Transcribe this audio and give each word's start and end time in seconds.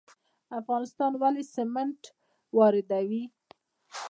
افغانستان 0.59 1.11
ولې 1.21 1.43
سمنټ 1.55 1.99
واردوي؟ 2.57 3.23